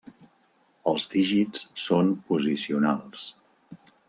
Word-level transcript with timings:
Els 0.91 1.05
dígits 1.11 1.67
són 1.83 2.09
posicionals. 2.33 3.29